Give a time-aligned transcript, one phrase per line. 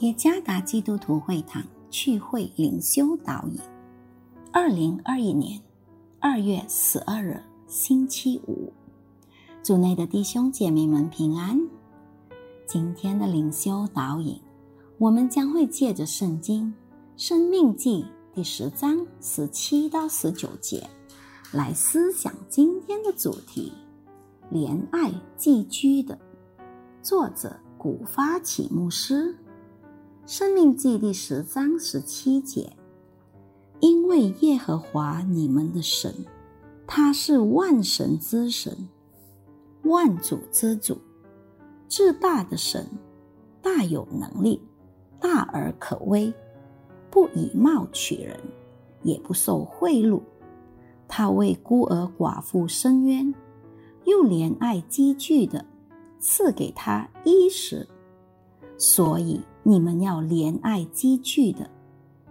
[0.00, 3.60] 耶加达基督徒会堂聚会灵修导引，
[4.50, 5.60] 二零二一年
[6.18, 8.72] 二月十二日星期五，
[9.62, 11.60] 主内的弟兄姐妹们平安。
[12.66, 14.40] 今天的灵修导引，
[14.96, 16.68] 我们将会借着圣经
[17.22, 18.02] 《生命记》
[18.34, 20.88] 第十章十七到十九节
[21.52, 23.70] 来思想今天的主题：
[24.50, 26.18] 怜爱寄居的。
[27.02, 29.36] 作者古发起牧师。
[30.30, 32.72] 生命记第十章十七节，
[33.80, 36.24] 因为耶和华你们的神，
[36.86, 38.88] 他是万神之神，
[39.82, 40.96] 万主之主，
[41.88, 42.86] 至大的神，
[43.60, 44.62] 大有能力，
[45.18, 46.32] 大而可威，
[47.10, 48.38] 不以貌取人，
[49.02, 50.22] 也不受贿赂。
[51.08, 53.34] 他为孤儿寡妇伸冤，
[54.04, 55.66] 又怜爱积聚的，
[56.20, 57.88] 赐给他衣食。
[58.78, 59.40] 所以。
[59.62, 61.70] 你们要怜爱积聚的，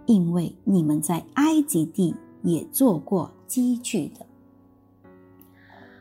[0.06, 4.26] 因为你们在埃及地也做过积聚的。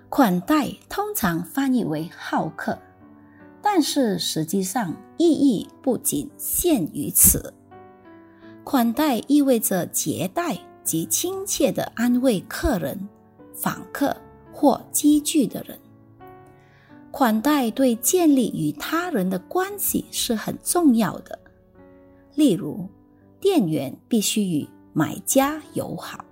[0.10, 2.80] 款待通常翻译为好客，
[3.62, 7.54] 但是实际上意义不仅限于此。
[8.64, 13.08] 款待意味着接待及亲切的安慰客人、
[13.54, 14.16] 访客
[14.52, 15.80] 或积聚的人。
[17.12, 21.38] 款待对建立与他人的关系是很重要的。
[22.36, 22.88] 例如，
[23.40, 26.24] 店员必须与买家友好。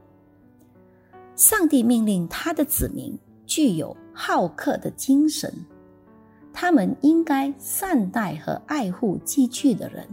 [1.35, 5.53] 上帝命令他的子民具有好客的精神，
[6.53, 10.07] 他们应该善待和爱护寄居的人。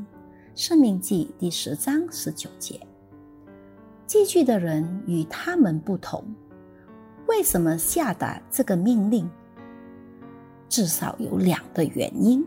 [0.55, 2.81] 生命记第十章十九节。
[4.07, 6.25] 寄居的人与他们不同，
[7.27, 9.29] 为什么下达这个命令？
[10.75, 12.45] 至少有两个原因。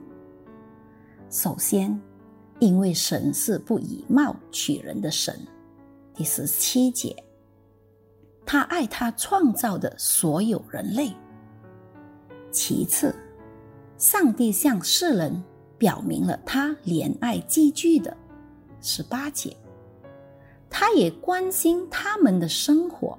[1.29, 1.97] 首先，
[2.59, 5.33] 因为神是不以貌取人的神，
[6.13, 7.15] 第十七节，
[8.45, 11.15] 他爱他创造的所有人类。
[12.51, 13.15] 其次，
[13.97, 15.41] 上帝向世人
[15.77, 18.13] 表明了他怜爱寄居的，
[18.81, 19.55] 十八节，
[20.69, 23.17] 他也关心他们的生活。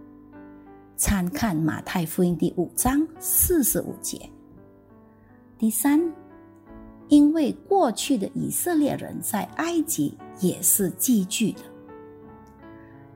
[0.98, 4.30] 参看马太福音第五章四十五节。
[5.58, 6.00] 第三，
[7.08, 11.62] 因为过去的以色列人在埃及也是寄居的，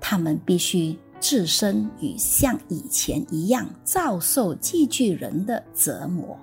[0.00, 6.36] 他们必须置身于像以前一样遭受寄居人的折磨。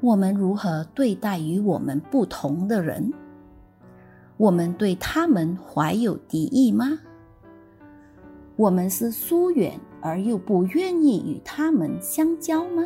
[0.00, 3.12] 我们如何对待与我们不同的人？
[4.38, 6.98] 我们对他们怀有敌意吗？
[8.56, 12.82] 我们是疏远而又不愿意与他们相交吗？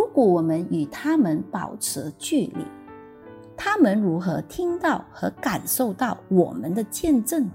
[0.00, 2.64] 如果我们与他们保持距离，
[3.54, 7.46] 他们如何听到和感受到我们的见证？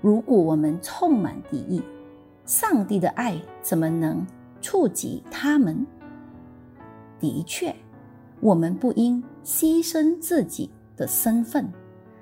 [0.00, 1.82] 如果我们充满敌意，
[2.46, 4.26] 上帝的爱怎么能
[4.62, 5.86] 触及他们？
[7.20, 7.76] 的确，
[8.40, 11.70] 我们不应牺牲自己的身份，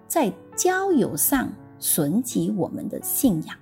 [0.08, 3.56] 在交友上损及我们的信仰。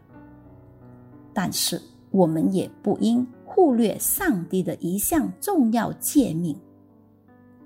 [1.34, 1.78] 但是，
[2.10, 3.24] 我们也不应。
[3.58, 6.56] 忽略上帝的一项重要诫命，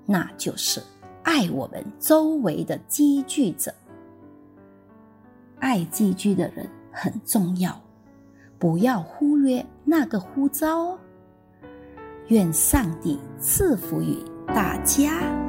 [0.07, 0.81] 那就是
[1.21, 3.71] 爱我们周围的积聚者。
[5.59, 7.79] 爱寄居的人很重要，
[8.57, 10.99] 不要忽略那个呼召哦。
[12.29, 14.17] 愿上帝赐福于
[14.47, 15.42] 大家。